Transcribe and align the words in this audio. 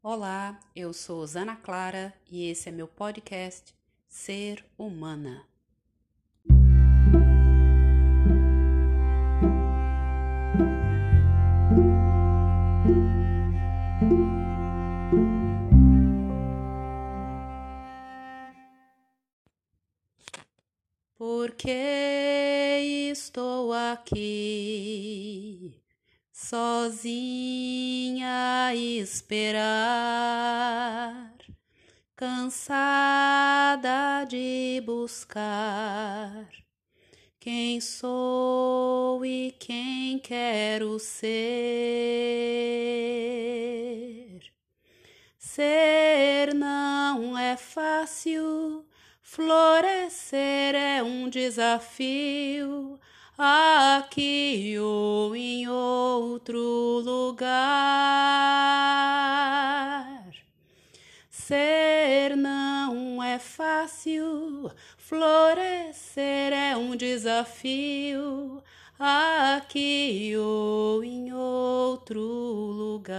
Olá, 0.00 0.60
eu 0.76 0.92
sou 0.92 1.26
Zana 1.26 1.56
Clara 1.56 2.14
e 2.30 2.48
esse 2.48 2.68
é 2.68 2.72
meu 2.72 2.86
podcast 2.86 3.74
Ser 4.08 4.64
Humana. 4.78 5.44
Porque 21.16 21.72
estou 23.10 23.72
aqui 23.72 24.68
sozinha 26.40 28.22
esperar, 28.72 29.74
cansada 32.14 33.04
de 34.24 34.80
buscar 34.86 36.48
quem 37.40 37.80
sou 37.80 39.26
e 39.26 39.50
quem 39.58 40.20
quero 40.20 41.00
ser. 41.00 41.28
Ser 45.36 46.54
não 46.54 47.36
é 47.36 47.56
fácil, 47.56 48.86
florescer 49.22 50.76
é 50.76 51.02
um 51.02 51.28
desafio 51.28 53.00
aqui 53.38 54.76
ou 54.80 55.36
em 55.36 55.68
outro 55.68 56.58
lugar. 57.04 57.48
Ser 61.30 62.36
não 62.36 63.22
é 63.22 63.38
fácil, 63.38 64.72
florescer 64.96 66.52
é 66.52 66.76
um 66.76 66.96
desafio 66.96 68.60
aqui 68.98 70.36
ou 70.36 71.04
em 71.04 71.32
outro 71.32 72.20
lugar. 72.20 73.18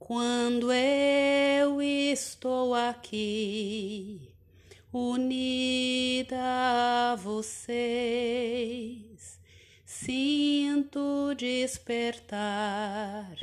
Quando 0.00 0.72
eu 0.72 1.80
estou 1.80 2.74
aqui, 2.74 4.15
unida 4.92 6.36
a 7.12 7.16
vocês. 7.16 7.76
Sinto 9.84 11.34
despertar 11.34 13.36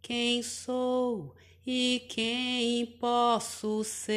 quem 0.00 0.42
sou 0.42 1.34
e 1.66 2.06
quem 2.08 2.86
posso 2.86 3.82
ser. 3.84 4.14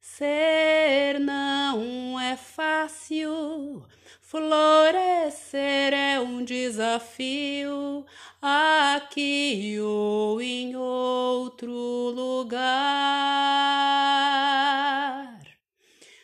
Ser 0.00 1.20
não 1.20 2.18
é 2.18 2.36
fácil, 2.36 3.84
florescer 4.22 5.92
é 5.92 6.18
um 6.18 6.42
desafio 6.42 8.06
aqui 8.46 9.76
ou 9.80 10.40
em 10.40 10.76
outro 10.76 11.72
lugar. 12.14 12.56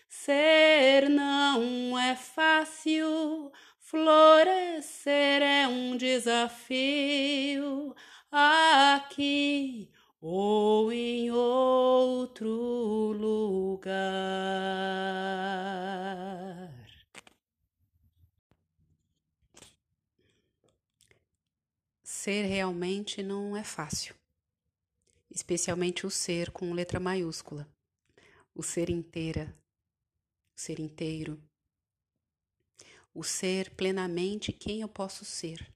Ser 0.08 1.08
não 1.10 1.98
é 1.98 2.14
fácil, 2.14 3.50
florescer 3.80 5.42
é 5.42 5.66
um 5.66 5.96
desafio 5.96 7.92
aqui 8.30 9.90
ou 10.20 10.61
Ser 22.22 22.44
realmente 22.44 23.20
não 23.20 23.56
é 23.56 23.64
fácil, 23.64 24.14
especialmente 25.28 26.06
o 26.06 26.10
ser 26.10 26.52
com 26.52 26.72
letra 26.72 27.00
maiúscula, 27.00 27.68
o 28.54 28.62
ser 28.62 28.90
inteira, 28.90 29.52
o 30.56 30.60
ser 30.60 30.78
inteiro, 30.78 31.42
o 33.12 33.24
ser 33.24 33.74
plenamente 33.74 34.52
quem 34.52 34.82
eu 34.82 34.88
posso 34.88 35.24
ser. 35.24 35.74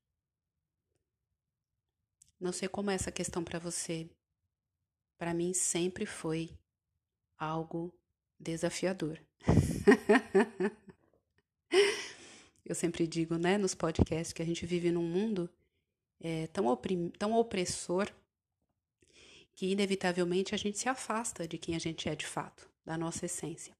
Não 2.39 2.53
sei 2.53 2.69
como 2.69 2.93
é 2.93 2.95
essa 2.95 3.11
questão 3.11 3.43
para 3.43 3.59
você. 3.59 4.09
Para 5.19 5.35
mim 5.35 5.53
sempre 5.53 6.07
foi 6.07 6.57
algo 7.37 7.93
desafiador. 8.39 9.21
eu 12.65 12.77
sempre 12.77 13.05
digo, 13.05 13.37
né, 13.37 13.59
nos 13.59 13.75
podcasts 13.75 14.33
que 14.33 14.43
a 14.43 14.47
gente 14.47 14.65
vive 14.65 14.93
num 14.93 15.03
mundo 15.03 15.53
é, 16.21 16.47
tão, 16.49 16.65
tão 17.19 17.33
opressor 17.33 18.11
que, 19.55 19.67
inevitavelmente, 19.73 20.55
a 20.55 20.59
gente 20.59 20.79
se 20.79 20.89
afasta 20.89 21.47
de 21.49 21.59
quem 21.59 21.75
a 21.75 21.79
gente 21.79 22.09
é 22.09 22.15
de 22.15 22.27
fato, 22.27 22.71
da 22.85 22.97
nossa 22.97 23.27
essência. 23.27 23.77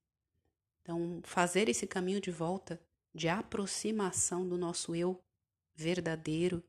Então, 0.81 1.21
fazer 1.23 1.69
esse 1.69 1.85
caminho 1.85 2.21
de 2.21 2.31
volta, 2.31 2.81
de 3.13 3.27
aproximação 3.27 4.47
do 4.47 4.57
nosso 4.57 4.95
eu 4.95 5.21
verdadeiro, 5.75 6.63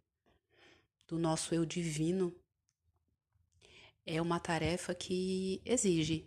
do 1.06 1.18
nosso 1.18 1.54
eu 1.54 1.64
divino, 1.64 2.34
é 4.04 4.20
uma 4.20 4.40
tarefa 4.40 4.94
que 4.94 5.60
exige. 5.64 6.26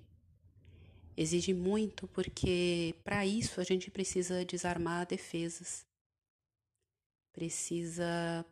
Exige 1.18 1.54
muito, 1.54 2.08
porque 2.08 2.96
para 3.04 3.26
isso 3.26 3.60
a 3.60 3.64
gente 3.64 3.92
precisa 3.92 4.46
desarmar 4.46 5.06
defesas, 5.06 5.86
precisa 7.34 8.46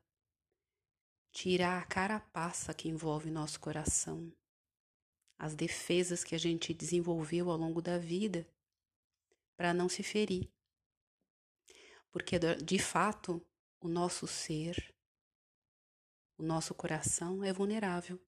tirar 1.32 1.82
a 1.82 1.86
carapaça 1.86 2.74
que 2.74 2.90
envolve 2.90 3.30
nosso 3.30 3.60
coração, 3.60 4.34
as 5.38 5.56
defesas 5.56 6.24
que 6.24 6.36
a 6.36 6.38
gente 6.38 6.74
desenvolveu 6.74 7.50
ao 7.50 7.58
longo 7.58 7.82
da 7.82 7.98
vida 7.98 8.48
para 9.56 9.74
não 9.74 9.88
se 9.88 10.04
ferir. 10.04 10.52
Porque, 12.12 12.40
de 12.40 12.80
fato, 12.80 13.46
o 13.80 13.88
nosso 13.88 14.28
ser, 14.28 14.94
o 16.38 16.44
nosso 16.44 16.74
coração 16.74 17.44
é 17.44 17.54
vulnerável. 17.54 18.20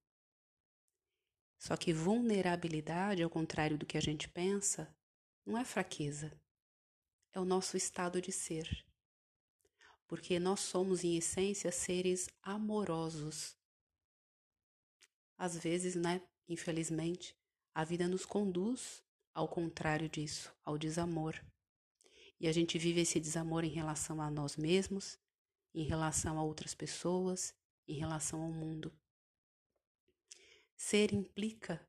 Só 1.58 1.76
que 1.76 1.94
vulnerabilidade, 1.94 3.24
ao 3.24 3.30
contrário 3.30 3.78
do 3.78 3.86
que 3.86 3.98
a 3.98 4.02
gente 4.02 4.28
pensa, 4.30 4.94
não 5.46 5.58
é 5.58 5.66
fraqueza, 5.66 6.32
é 7.34 7.40
o 7.40 7.46
nosso 7.46 7.76
estado 7.78 8.22
de 8.22 8.32
ser 8.32 8.86
porque 10.12 10.38
nós 10.42 10.60
somos, 10.60 11.06
em 11.06 11.16
essência, 11.16 11.72
seres 11.72 12.28
amorosos. 12.44 13.56
Às 15.38 15.58
vezes, 15.58 15.96
né, 15.96 16.22
infelizmente, 16.50 17.34
a 17.74 17.86
vida 17.86 18.10
nos 18.10 18.26
conduz 18.26 19.02
ao 19.34 19.48
contrário 19.48 20.10
disso, 20.10 20.54
ao 20.66 20.78
desamor. 20.78 21.42
E 22.42 22.46
a 22.46 22.52
gente 22.52 22.78
vive 22.78 23.00
esse 23.00 23.22
desamor 23.22 23.64
em 23.64 23.70
relação 23.70 24.22
a 24.22 24.30
nós 24.30 24.58
mesmos, 24.58 25.18
em 25.74 25.86
relação 25.86 26.38
a 26.38 26.44
outras 26.44 26.76
pessoas, 26.76 27.56
em 27.88 27.94
relação 27.94 28.42
ao 28.42 28.52
mundo. 28.52 28.92
Ser 30.76 31.14
implica 31.14 31.80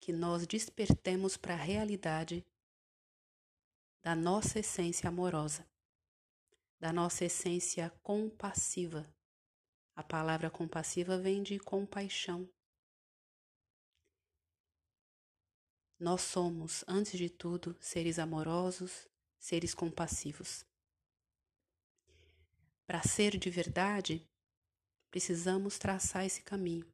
que 0.00 0.12
nós 0.12 0.48
despertemos 0.48 1.36
para 1.36 1.54
a 1.54 1.56
realidade 1.56 2.44
da 4.02 4.16
nossa 4.16 4.58
essência 4.58 5.06
amorosa 5.06 5.64
da 6.80 6.92
nossa 6.92 7.26
essência 7.26 7.90
compassiva. 8.02 9.06
A 9.94 10.02
palavra 10.02 10.50
compassiva 10.50 11.18
vem 11.18 11.42
de 11.42 11.58
compaixão. 11.58 12.50
Nós 15.98 16.22
somos, 16.22 16.82
antes 16.88 17.18
de 17.18 17.28
tudo, 17.28 17.76
seres 17.78 18.18
amorosos, 18.18 19.06
seres 19.38 19.74
compassivos. 19.74 20.64
Para 22.86 23.02
ser 23.02 23.36
de 23.36 23.50
verdade, 23.50 24.26
precisamos 25.10 25.78
traçar 25.78 26.24
esse 26.24 26.42
caminho, 26.42 26.90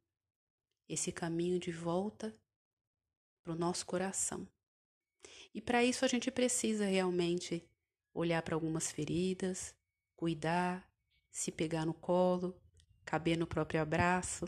esse 0.89 1.13
caminho 1.13 1.57
de 1.57 1.71
volta 1.71 2.37
para 3.41 3.53
o 3.53 3.57
nosso 3.57 3.85
coração. 3.85 4.45
E 5.53 5.61
para 5.61 5.81
isso 5.81 6.03
a 6.03 6.07
gente 6.09 6.29
precisa 6.29 6.85
realmente 6.85 7.65
olhar 8.17 8.41
para 8.41 8.55
algumas 8.55 8.91
feridas, 8.91 9.75
cuidar, 10.15 10.89
se 11.29 11.51
pegar 11.51 11.85
no 11.85 11.93
colo, 11.93 12.59
caber 13.05 13.37
no 13.37 13.45
próprio 13.45 13.79
abraço, 13.79 14.47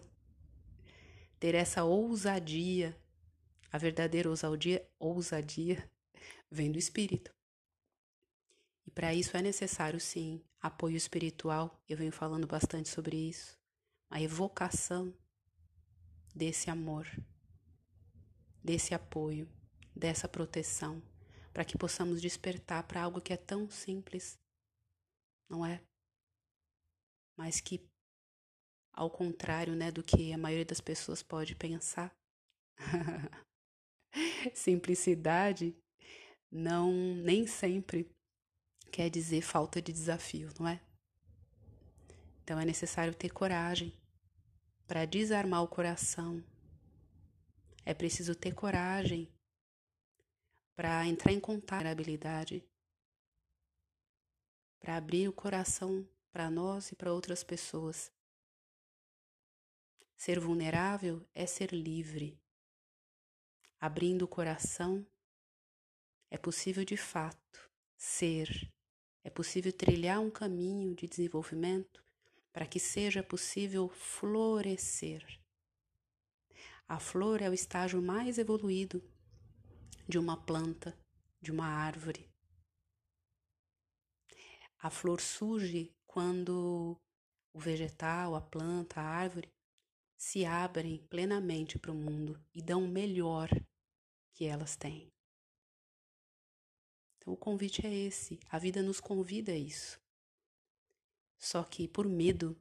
ter 1.39 1.54
essa 1.54 1.83
ousadia, 1.83 3.00
a 3.71 3.77
verdadeira 3.77 4.27
ousadia, 4.27 4.86
ousadia 4.98 5.88
vem 6.50 6.71
do 6.71 6.80
espírito. 6.80 7.31
E 8.88 8.92
para 8.92 9.13
isso 9.13 9.38
é 9.38 9.42
necessário, 9.42 10.00
sim, 10.00 10.44
apoio 10.60 10.98
espiritual. 10.98 11.80
Eu 11.88 11.95
venho 11.95 12.12
falando 12.12 12.48
bastante 12.48 12.89
sobre 12.89 13.16
isso. 13.16 13.56
A 14.10 14.19
evocação 14.19 15.13
desse 16.33 16.71
amor, 16.71 17.07
desse 18.63 18.95
apoio, 18.95 19.48
dessa 19.95 20.27
proteção, 20.27 21.04
para 21.53 21.65
que 21.65 21.77
possamos 21.77 22.21
despertar 22.21 22.83
para 22.83 23.03
algo 23.03 23.21
que 23.21 23.33
é 23.33 23.37
tão 23.37 23.69
simples, 23.69 24.37
não 25.49 25.65
é? 25.65 25.81
Mas 27.37 27.59
que, 27.59 27.87
ao 28.93 29.09
contrário 29.09 29.75
né, 29.75 29.91
do 29.91 30.03
que 30.03 30.33
a 30.33 30.37
maioria 30.37 30.65
das 30.65 30.81
pessoas 30.81 31.23
pode 31.23 31.55
pensar, 31.55 32.13
simplicidade 34.53 35.75
não 36.51 36.91
nem 37.15 37.45
sempre 37.45 38.09
quer 38.91 39.09
dizer 39.09 39.41
falta 39.41 39.81
de 39.81 39.91
desafio, 39.91 40.49
não 40.59 40.67
é? 40.67 40.81
Então 42.43 42.59
é 42.59 42.65
necessário 42.65 43.13
ter 43.13 43.29
coragem 43.29 43.93
para 44.87 45.05
desarmar 45.05 45.61
o 45.61 45.67
coração. 45.67 46.43
É 47.85 47.93
preciso 47.93 48.33
ter 48.33 48.53
coragem 48.53 49.31
para 50.79 51.05
entrar 51.05 51.33
em 51.33 51.41
contato 51.41 51.83
com 51.83 51.89
a 51.89 52.71
para 54.79 54.95
abrir 54.95 55.27
o 55.27 55.33
coração 55.33 56.07
para 56.31 56.49
nós 56.49 56.93
e 56.93 56.95
para 56.95 57.11
outras 57.11 57.43
pessoas. 57.43 58.09
Ser 60.15 60.39
vulnerável 60.39 61.27
é 61.35 61.45
ser 61.45 61.73
livre. 61.73 62.39
Abrindo 63.77 64.21
o 64.21 64.27
coração, 64.27 65.05
é 66.31 66.37
possível 66.37 66.85
de 66.85 66.95
fato 66.95 67.69
ser 67.97 68.71
é 69.21 69.29
possível 69.29 69.73
trilhar 69.73 70.21
um 70.21 70.31
caminho 70.31 70.95
de 70.95 71.09
desenvolvimento 71.09 72.01
para 72.53 72.65
que 72.65 72.79
seja 72.79 73.21
possível 73.21 73.89
florescer. 73.89 75.41
A 76.87 77.01
flor 77.01 77.41
é 77.41 77.49
o 77.49 77.53
estágio 77.53 78.01
mais 78.01 78.37
evoluído 78.37 79.03
de 80.09 80.17
uma 80.17 80.35
planta, 80.35 80.97
de 81.39 81.51
uma 81.51 81.67
árvore. 81.67 82.27
A 84.79 84.89
flor 84.89 85.21
surge 85.21 85.95
quando 86.07 87.00
o 87.53 87.59
vegetal, 87.59 88.33
a 88.33 88.41
planta, 88.41 89.00
a 89.00 89.03
árvore 89.03 89.53
se 90.17 90.45
abrem 90.45 90.97
plenamente 91.09 91.77
para 91.77 91.91
o 91.91 91.95
mundo 91.95 92.44
e 92.56 92.59
dão 92.59 92.85
o 92.85 92.88
melhor 92.88 93.50
que 94.33 94.45
elas 94.45 94.75
têm. 94.75 95.13
Então, 97.17 97.31
o 97.31 97.38
convite 97.38 97.85
é 97.85 97.94
esse. 97.94 98.39
A 98.50 98.57
vida 98.57 98.81
nos 98.81 99.00
convida 99.00 99.51
a 99.51 99.57
isso. 99.57 100.01
Só 101.38 101.63
que 101.63 101.88
por 101.88 102.09
medo, 102.09 102.59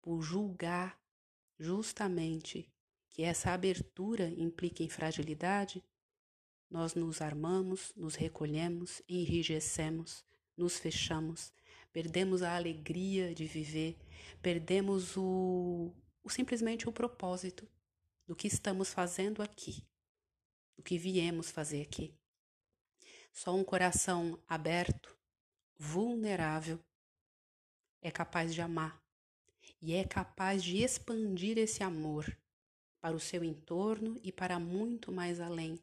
por 0.00 0.22
julgar 0.22 1.02
justamente 1.58 2.72
que 3.14 3.22
essa 3.22 3.52
abertura 3.52 4.28
implica 4.36 4.82
em 4.82 4.88
fragilidade, 4.88 5.84
nós 6.68 6.94
nos 6.94 7.22
armamos, 7.22 7.92
nos 7.94 8.16
recolhemos, 8.16 9.00
enrijecemos, 9.08 10.24
nos 10.56 10.78
fechamos, 10.78 11.52
perdemos 11.92 12.42
a 12.42 12.56
alegria 12.56 13.32
de 13.32 13.46
viver, 13.46 13.96
perdemos 14.42 15.16
o, 15.16 15.92
o 16.24 16.28
simplesmente 16.28 16.88
o 16.88 16.92
propósito 16.92 17.68
do 18.26 18.34
que 18.34 18.48
estamos 18.48 18.92
fazendo 18.92 19.42
aqui, 19.42 19.86
do 20.76 20.82
que 20.82 20.98
viemos 20.98 21.52
fazer 21.52 21.82
aqui. 21.82 22.12
Só 23.32 23.54
um 23.54 23.62
coração 23.62 24.36
aberto, 24.48 25.16
vulnerável, 25.78 26.80
é 28.02 28.10
capaz 28.10 28.52
de 28.52 28.60
amar 28.60 29.00
e 29.80 29.94
é 29.94 30.02
capaz 30.02 30.64
de 30.64 30.78
expandir 30.78 31.56
esse 31.58 31.84
amor 31.84 32.36
para 33.04 33.14
o 33.14 33.20
seu 33.20 33.44
entorno 33.44 34.18
e 34.22 34.32
para 34.32 34.58
muito 34.58 35.12
mais 35.12 35.38
além. 35.38 35.78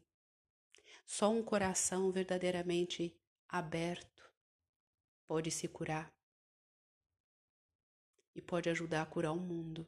Só 1.06 1.30
um 1.30 1.40
coração 1.40 2.10
verdadeiramente 2.10 3.16
aberto 3.48 4.28
pode 5.24 5.48
se 5.48 5.68
curar 5.68 6.12
e 8.34 8.42
pode 8.42 8.68
ajudar 8.68 9.02
a 9.02 9.06
curar 9.06 9.30
o 9.30 9.38
mundo. 9.38 9.86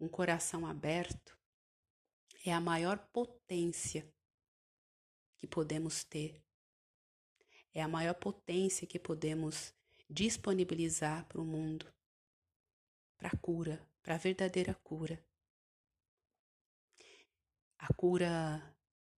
Um 0.00 0.08
coração 0.08 0.66
aberto 0.66 1.38
é 2.44 2.52
a 2.52 2.60
maior 2.60 2.98
potência 3.12 4.12
que 5.38 5.46
podemos 5.46 6.02
ter. 6.02 6.42
É 7.72 7.80
a 7.80 7.86
maior 7.86 8.14
potência 8.14 8.84
que 8.84 8.98
podemos 8.98 9.72
disponibilizar 10.10 11.24
para 11.26 11.40
o 11.40 11.44
mundo, 11.44 11.86
para 13.16 13.28
a 13.28 13.36
cura, 13.36 13.80
para 14.02 14.16
a 14.16 14.18
verdadeira 14.18 14.74
cura. 14.74 15.24
A 17.82 17.92
cura 17.92 18.62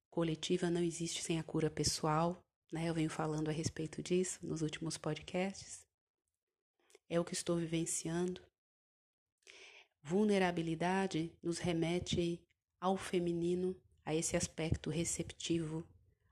coletiva 0.09 0.71
não 0.71 0.83
existe 0.83 1.23
sem 1.23 1.39
a 1.39 1.45
cura 1.45 1.71
pessoal, 1.71 2.43
né? 2.73 2.89
Eu 2.89 2.95
venho 2.95 3.11
falando 3.11 3.51
a 3.51 3.53
respeito 3.53 4.03
disso 4.03 4.39
nos 4.43 4.63
últimos 4.63 4.97
podcasts. 4.97 5.87
É 7.07 7.21
o 7.21 7.25
que 7.27 7.35
estou 7.35 7.59
vivenciando. 7.59 8.41
Vulnerabilidade 10.03 11.31
nos 11.43 11.59
remete 11.59 12.43
ao 12.81 12.97
feminino, 12.97 13.79
a 14.03 14.15
esse 14.15 14.35
aspecto 14.35 14.89
receptivo, 14.89 15.87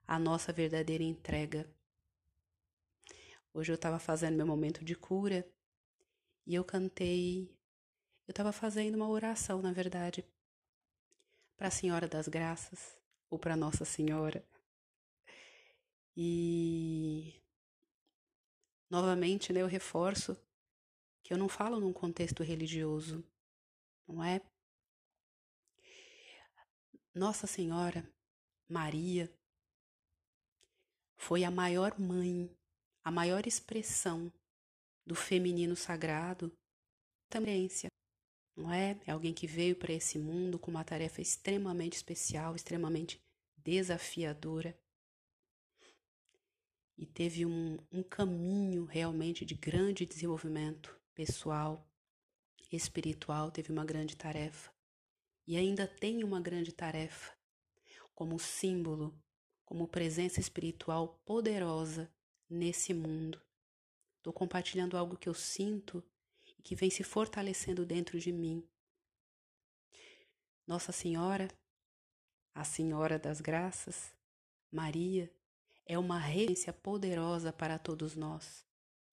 a 0.07 0.19
nossa 0.19 0.55
verdadeira 0.55 1.05
entrega. 1.05 1.71
Hoje 3.53 3.73
eu 3.73 3.77
estava 3.77 3.99
fazendo 3.99 4.39
meu 4.39 4.47
momento 4.47 4.83
de 4.83 4.95
cura 4.95 5.47
e 6.47 6.55
eu 6.55 6.65
cantei. 6.65 7.55
Eu 8.27 8.33
estava 8.33 8.53
fazendo 8.53 8.95
uma 8.95 9.11
oração, 9.11 9.61
na 9.61 9.71
verdade, 9.71 10.25
para 11.57 11.69
a 11.69 11.71
Senhora 11.71 12.09
das 12.09 12.29
Graças 12.29 12.97
ou 13.31 13.39
para 13.39 13.57
Nossa 13.57 13.85
Senhora. 13.85 14.45
E 16.17 17.41
novamente, 18.91 19.53
né, 19.53 19.63
eu 19.63 19.67
reforço 19.67 20.37
que 21.23 21.33
eu 21.33 21.39
não 21.39 21.49
falo 21.49 21.81
num 21.81 21.93
contexto 21.93 22.43
religioso, 22.43 23.25
não 24.07 24.23
é? 24.23 24.41
Nossa 27.15 27.47
Senhora, 27.47 28.07
Maria, 28.69 29.33
foi 31.17 31.45
a 31.45 31.51
maior 31.51 31.99
mãe, 31.99 32.51
a 33.05 33.11
maior 33.11 33.47
expressão 33.47 34.33
do 35.07 35.15
feminino 35.15 35.77
sagrado, 35.77 36.53
também, 37.29 37.69
não 38.57 38.73
é? 38.73 39.01
É 39.07 39.13
alguém 39.13 39.33
que 39.33 39.47
veio 39.47 39.77
para 39.77 39.93
esse 39.93 40.19
mundo 40.19 40.59
com 40.59 40.71
uma 40.71 40.85
tarefa 40.85 41.21
extremamente 41.21 41.95
especial, 41.95 42.55
extremamente 42.55 43.21
desafiadora. 43.57 44.79
E 46.97 47.07
teve 47.07 47.47
um, 47.47 47.79
um 47.91 48.03
caminho 48.03 48.85
realmente 48.85 49.45
de 49.45 49.55
grande 49.55 50.07
desenvolvimento 50.07 50.97
pessoal, 51.15 51.89
espiritual, 52.71 53.51
teve 53.51 53.73
uma 53.73 53.85
grande 53.85 54.17
tarefa. 54.17 54.71
E 55.47 55.57
ainda 55.57 55.87
tem 55.87 56.23
uma 56.23 56.41
grande 56.41 56.73
tarefa 56.73 57.33
como 58.15 58.39
símbolo 58.39 59.19
como 59.73 59.89
presença 59.89 60.39
espiritual 60.39 61.19
poderosa 61.25 62.13
nesse 62.47 62.93
mundo. 62.93 63.41
Estou 64.19 64.31
compartilhando 64.31 64.99
algo 64.99 65.17
que 65.17 65.29
eu 65.29 65.33
sinto 65.33 66.05
que 66.63 66.75
vem 66.75 66.91
se 66.91 67.03
fortalecendo 67.03 67.85
dentro 67.85 68.19
de 68.19 68.33
mim. 68.33 68.67
Nossa 70.67 70.93
Senhora, 70.93 71.49
a 72.55 72.65
Senhora 72.65 73.19
das 73.19 73.41
Graças, 73.41 74.15
Maria, 74.71 75.33
é 75.85 75.99
uma 75.99 76.19
referência 76.19 76.73
poderosa 76.73 77.53
para 77.53 77.79
todos 77.79 78.15
nós, 78.15 78.65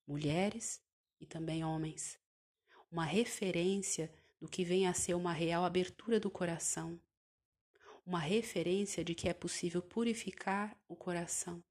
mulheres 0.05 0.81
e 1.19 1.25
também 1.25 1.63
homens. 1.63 2.19
Uma 2.91 3.05
referência 3.05 4.13
do 4.39 4.47
que 4.47 4.63
vem 4.63 4.87
a 4.87 4.93
ser 4.93 5.15
uma 5.15 5.33
real 5.33 5.65
abertura 5.65 6.19
do 6.19 6.29
coração, 6.29 6.99
uma 8.05 8.19
referência 8.19 9.03
de 9.03 9.13
que 9.13 9.27
é 9.27 9.33
possível 9.33 9.81
purificar 9.81 10.79
o 10.87 10.95
coração, 10.95 11.63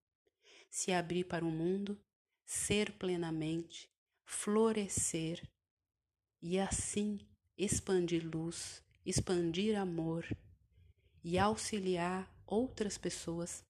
se 0.69 0.93
abrir 0.93 1.25
para 1.25 1.45
o 1.45 1.51
mundo, 1.51 2.01
ser 2.45 2.93
plenamente, 2.93 3.91
florescer 4.25 5.43
e 6.41 6.59
assim 6.59 7.19
expandir 7.57 8.25
luz, 8.27 8.83
expandir 9.05 9.79
amor 9.79 10.27
e 11.23 11.39
auxiliar 11.39 12.33
outras 12.47 12.97
pessoas 12.97 13.65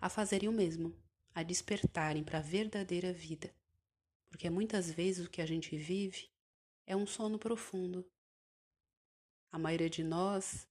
a 0.00 0.08
fazerem 0.08 0.48
o 0.48 0.52
mesmo, 0.52 0.94
a 1.34 1.42
despertarem 1.42 2.24
para 2.24 2.38
a 2.38 2.42
verdadeira 2.42 3.12
vida. 3.12 3.52
Porque 4.28 4.48
muitas 4.48 4.90
vezes 4.90 5.26
o 5.26 5.30
que 5.30 5.42
a 5.42 5.46
gente 5.46 5.76
vive 5.76 6.30
é 6.86 6.96
um 6.96 7.06
sono 7.06 7.38
profundo. 7.38 8.08
A 9.50 9.58
maioria 9.58 9.90
de 9.90 10.04
nós 10.04 10.68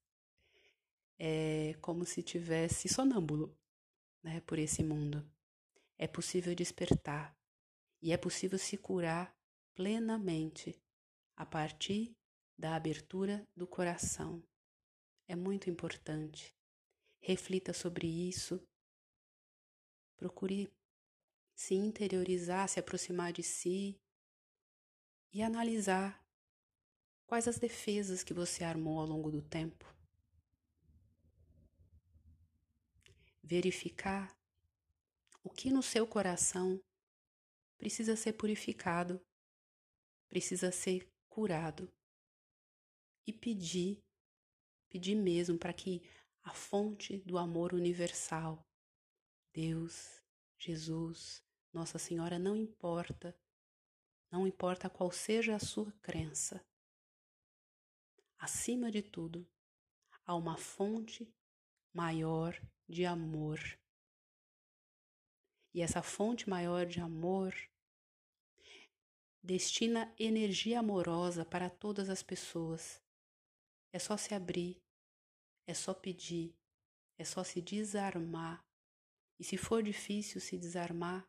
é 1.19 1.75
como 1.81 2.05
se 2.05 2.23
tivesse 2.23 2.87
sonâmbulo. 2.87 3.57
né, 4.23 4.41
por 4.41 4.59
esse 4.59 4.83
mundo. 4.83 5.25
É 5.97 6.07
possível 6.07 6.53
despertar 6.53 7.37
e 8.01 8.11
é 8.11 8.17
possível 8.17 8.59
se 8.59 8.77
curar 8.77 9.36
plenamente 9.77 10.75
a 11.35 11.45
partir 11.45 12.11
da 12.57 12.75
abertura 12.75 13.47
do 13.55 13.67
coração. 13.67 14.43
É 15.27 15.35
muito 15.35 15.69
importante. 15.69 16.51
Reflita 17.21 17.73
sobre 17.73 18.07
isso. 18.07 18.59
Procure 20.15 20.67
se 21.55 21.75
interiorizar, 21.75 22.67
se 22.67 22.79
aproximar 22.79 23.31
de 23.31 23.43
si 23.43 23.95
e 25.31 25.43
analisar 25.43 26.19
quais 27.27 27.47
as 27.47 27.59
defesas 27.59 28.23
que 28.23 28.33
você 28.33 28.63
armou 28.63 28.99
ao 28.99 29.05
longo 29.05 29.29
do 29.29 29.43
tempo. 29.43 29.85
Verificar 33.43 34.35
o 35.43 35.51
que 35.51 35.69
no 35.69 35.83
seu 35.83 36.07
coração 36.07 36.81
precisa 37.77 38.15
ser 38.15 38.33
purificado, 38.33 39.21
precisa 40.29 40.71
ser 40.71 41.09
curado 41.27 41.91
e 43.25 43.33
pedir, 43.33 44.03
pedir 44.89 45.15
mesmo 45.15 45.57
para 45.57 45.73
que 45.73 46.01
a 46.43 46.53
fonte 46.53 47.17
do 47.19 47.37
amor 47.37 47.73
universal, 47.73 48.65
Deus, 49.53 50.21
Jesus, 50.57 51.43
Nossa 51.73 51.99
Senhora, 51.99 52.39
não 52.39 52.55
importa, 52.55 53.37
não 54.31 54.47
importa 54.47 54.89
qual 54.89 55.11
seja 55.11 55.55
a 55.55 55.59
sua 55.59 55.91
crença. 56.01 56.65
Acima 58.39 58.91
de 58.91 59.01
tudo, 59.01 59.47
há 60.25 60.35
uma 60.35 60.57
fonte 60.57 61.33
maior 61.93 62.55
de 62.87 63.05
amor. 63.05 63.59
E 65.73 65.81
essa 65.81 66.01
fonte 66.01 66.49
maior 66.49 66.85
de 66.85 66.99
amor 66.99 67.53
destina 69.47 70.13
energia 70.19 70.79
amorosa 70.79 71.45
para 71.45 71.69
todas 71.69 72.09
as 72.09 72.21
pessoas, 72.21 73.01
é 73.93 73.97
só 73.97 74.17
se 74.17 74.33
abrir, 74.33 74.83
é 75.65 75.73
só 75.73 75.93
pedir, 75.93 76.53
é 77.17 77.23
só 77.23 77.45
se 77.45 77.61
desarmar. 77.61 78.61
E 79.39 79.45
se 79.45 79.55
for 79.55 79.81
difícil 79.81 80.41
se 80.41 80.57
desarmar, 80.57 81.25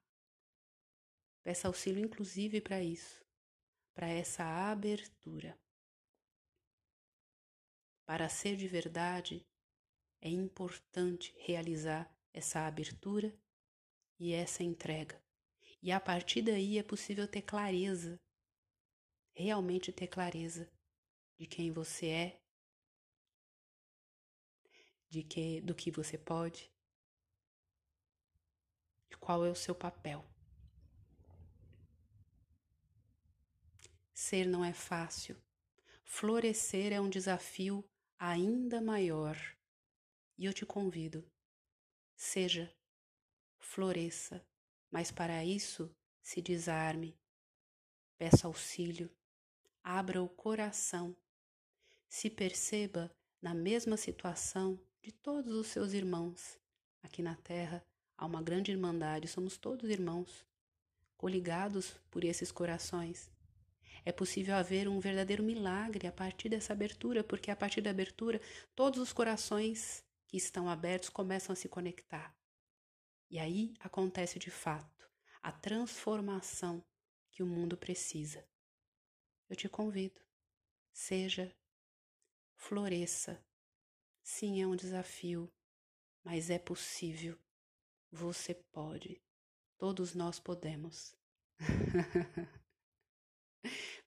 peça 1.45 1.69
auxílio 1.69 2.05
inclusive 2.05 2.61
para 2.61 2.83
isso, 2.83 3.25
para 3.95 4.09
essa 4.09 4.43
abertura. 4.43 5.57
Para 8.05 8.29
ser 8.29 8.57
de 8.57 8.67
verdade, 8.67 9.47
é 10.21 10.29
importante 10.29 11.33
realizar 11.39 12.13
essa 12.33 12.67
abertura 12.67 13.33
e 14.19 14.33
essa 14.33 14.65
entrega. 14.65 15.23
E 15.81 15.93
a 15.93 16.01
partir 16.01 16.43
daí 16.43 16.79
é 16.79 16.83
possível 16.83 17.29
ter 17.29 17.43
clareza, 17.43 18.21
realmente 19.35 19.93
ter 19.93 20.09
clareza 20.09 20.71
de 21.39 21.47
quem 21.47 21.71
você 21.71 22.07
é 22.07 22.41
de 25.09 25.23
que 25.23 25.61
do 25.63 25.75
que 25.75 25.91
você 25.91 26.19
pode, 26.19 26.71
de 29.09 29.17
qual 29.17 29.45
é 29.45 29.51
o 29.51 29.55
seu 29.55 29.75
papel. 29.75 30.25
Ser 34.13 34.47
não 34.47 34.65
é 34.65 34.73
fácil. 34.73 35.41
Florescer 36.05 36.93
é 36.93 37.01
um 37.01 37.09
desafio 37.09 37.89
ainda 38.19 38.81
maior. 38.81 39.37
E 40.37 40.45
eu 40.45 40.53
te 40.53 40.65
convido, 40.65 41.29
seja, 42.17 42.73
floresça, 43.59 44.47
mas 44.91 45.11
para 45.11 45.45
isso 45.45 45.91
se 46.23 46.41
desarme, 46.41 47.17
peça 48.17 48.47
auxílio, 48.47 49.11
abra 49.83 50.23
o 50.23 50.29
coração, 50.29 51.17
se 52.09 52.29
perceba 52.29 53.11
na 53.41 53.55
mesma 53.55 53.97
situação 53.97 54.79
de 55.03 55.13
todos 55.13 55.55
os 55.55 55.69
seus 55.69 55.93
irmãos. 55.93 56.59
Aqui 57.03 57.23
na 57.23 57.37
Terra 57.37 57.85
há 58.17 58.27
uma 58.27 58.43
grande 58.43 58.73
irmandade, 58.73 59.29
somos 59.29 59.57
todos 59.57 59.89
irmãos, 59.89 60.47
coligados 61.17 61.95
por 62.11 62.25
esses 62.25 62.51
corações. 62.51 63.31
É 64.05 64.13
possível 64.13 64.55
haver 64.55 64.89
um 64.89 65.01
verdadeiro 65.01 65.43
milagre 65.43 66.07
a 66.07 66.13
partir 66.13 66.49
dessa 66.49 66.73
abertura, 66.73 67.23
porque 67.23 67.51
a 67.51 67.57
partir 67.57 67.81
da 67.81 67.91
abertura 67.91 68.41
todos 68.75 69.01
os 69.01 69.13
corações 69.13 70.05
que 70.27 70.37
estão 70.37 70.69
abertos 70.69 71.09
começam 71.09 71.53
a 71.53 71.57
se 71.57 71.69
conectar. 71.69 72.38
E 73.31 73.39
aí 73.39 73.75
acontece 73.81 74.39
de 74.39 74.51
fato 74.51 75.09
a 75.43 75.53
transformação 75.53 76.85
que 77.31 77.43
o 77.43 77.47
mundo 77.47 77.77
precisa. 77.77 78.47
Eu 79.49 79.57
te 79.57 79.69
convido, 79.69 80.21
seja, 80.93 81.55
floresça, 82.55 83.43
Sim, 84.31 84.61
é 84.61 84.67
um 84.67 84.77
desafio, 84.77 85.51
mas 86.23 86.51
é 86.51 86.59
possível. 86.59 87.37
Você 88.13 88.55
pode. 88.55 89.23
Todos 89.79 90.15
nós 90.15 90.39
podemos. 90.39 91.17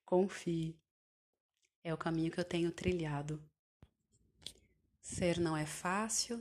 Confie. 0.06 0.80
É 1.84 1.92
o 1.92 1.98
caminho 1.98 2.32
que 2.32 2.40
eu 2.40 2.46
tenho 2.46 2.72
trilhado. 2.72 3.44
Ser 5.02 5.40
não 5.40 5.58
é 5.58 5.66
fácil. 5.66 6.40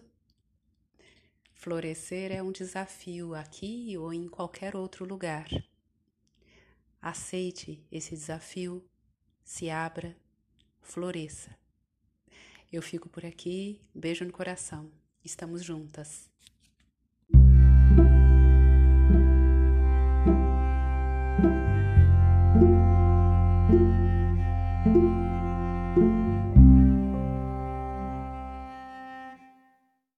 Florescer 1.61 2.33
é 2.33 2.43
um 2.43 2.51
desafio 2.51 3.35
aqui 3.35 3.95
ou 3.99 4.15
em 4.15 4.27
qualquer 4.27 4.75
outro 4.75 5.05
lugar. 5.05 5.47
Aceite 7.03 7.87
esse 7.93 8.13
desafio, 8.13 8.83
se 9.45 9.69
abra, 9.69 10.17
floresça. 10.81 11.55
Eu 12.73 12.81
fico 12.81 13.11
por 13.11 13.27
aqui. 13.27 13.79
Beijo 13.95 14.25
no 14.25 14.33
coração. 14.33 14.91
Estamos 15.23 15.63
juntas. 15.63 16.30